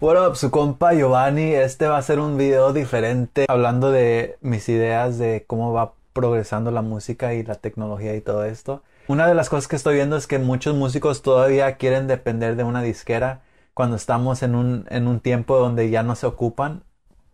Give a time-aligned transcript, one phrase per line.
[0.00, 1.54] What up, su compa Giovanni.
[1.54, 6.70] Este va a ser un video diferente hablando de mis ideas de cómo va progresando
[6.70, 8.84] la música y la tecnología y todo esto.
[9.08, 12.62] Una de las cosas que estoy viendo es que muchos músicos todavía quieren depender de
[12.62, 13.40] una disquera
[13.74, 16.84] cuando estamos en un, en un tiempo donde ya no se ocupan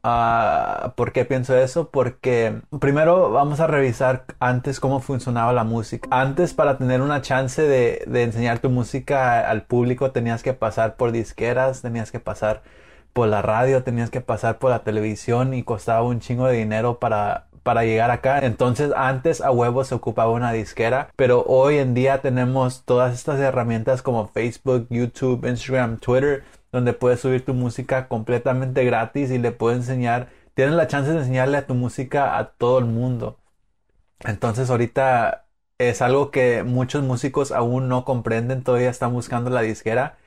[0.05, 1.89] Uh, ¿Por qué pienso eso?
[1.89, 6.07] Porque primero vamos a revisar antes cómo funcionaba la música.
[6.13, 10.97] Antes para tener una chance de, de, enseñar tu música al público tenías que pasar
[10.97, 12.63] por disqueras, tenías que pasar
[13.15, 16.99] por la radio, tenías que pasar por la televisión y costaba un chingo de dinero
[16.99, 18.39] para, para llegar acá.
[18.39, 23.41] Entonces antes a huevo se ocupaba una disquera, pero hoy en día tenemos todas estas
[23.41, 29.53] herramientas como Facebook, YouTube, Instagram, Twitter donde puedes subir tu música completamente gratis y le
[29.53, 33.39] puedes enseñar, tienes la chance de enseñarle a tu música a todo el mundo.
[34.25, 35.47] Entonces ahorita
[35.79, 40.19] es algo que muchos músicos aún no comprenden, todavía están buscando la disquera.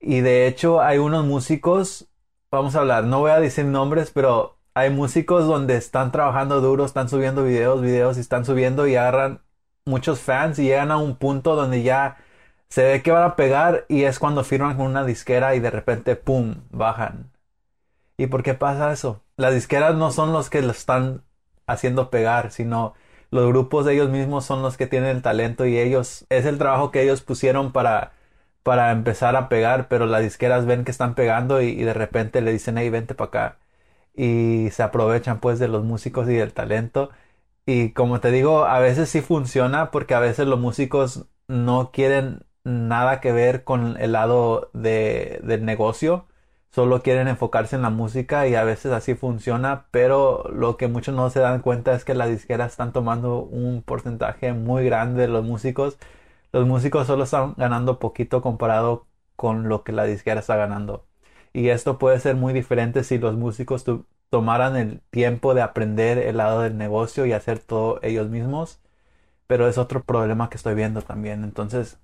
[0.00, 2.08] Y de hecho hay unos músicos,
[2.50, 6.84] vamos a hablar, no voy a decir nombres, pero hay músicos donde están trabajando duro,
[6.84, 9.40] están subiendo videos, videos y están subiendo y agarran
[9.84, 12.18] muchos fans y llegan a un punto donde ya
[12.68, 15.70] se ve que van a pegar y es cuando firman con una disquera y de
[15.70, 17.30] repente, ¡pum!, bajan.
[18.16, 19.22] ¿Y por qué pasa eso?
[19.36, 21.22] Las disqueras no son los que lo están
[21.66, 22.94] haciendo pegar, sino
[23.30, 26.58] los grupos de ellos mismos son los que tienen el talento y ellos, es el
[26.58, 28.12] trabajo que ellos pusieron para,
[28.62, 32.52] para empezar a pegar, pero las disqueras ven que están pegando y, de repente le
[32.52, 33.56] dicen, hey, vente para acá.
[34.18, 37.10] Y se aprovechan pues de los músicos y del talento.
[37.66, 42.44] Y como te digo, a veces sí funciona porque a veces los músicos no quieren
[42.64, 46.26] nada que ver con el lado de, del negocio.
[46.70, 51.14] Solo quieren enfocarse en la música y a veces así funciona, pero lo que muchos
[51.14, 55.28] no se dan cuenta es que las disqueras están tomando un porcentaje muy grande de
[55.28, 55.98] los músicos.
[56.52, 61.07] Los músicos solo están ganando poquito comparado con lo que la disquera está ganando.
[61.58, 63.84] Y esto puede ser muy diferente si los músicos
[64.30, 68.78] tomaran el tiempo de aprender el lado del negocio y hacer todo ellos mismos.
[69.48, 71.42] Pero es otro problema que estoy viendo también.
[71.42, 71.98] Entonces,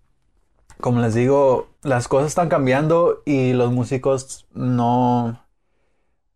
[0.80, 5.40] como les digo, las cosas están cambiando y los músicos no,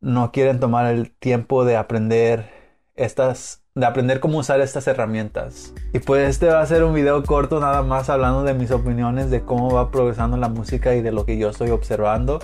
[0.00, 2.48] no quieren tomar el tiempo de aprender
[2.94, 5.75] estas, de aprender cómo usar estas herramientas.
[5.92, 9.28] Y pues este va a ser un video corto nada más hablando de mis opiniones
[9.28, 12.38] de cómo va progresando la música y de lo que yo estoy observando.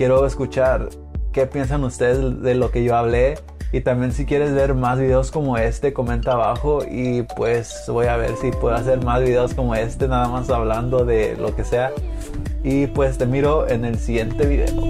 [0.00, 0.88] Quiero escuchar
[1.30, 3.34] qué piensan ustedes de lo que yo hablé
[3.70, 8.16] y también si quieres ver más videos como este, comenta abajo y pues voy a
[8.16, 11.92] ver si puedo hacer más videos como este, nada más hablando de lo que sea.
[12.64, 14.89] Y pues te miro en el siguiente video.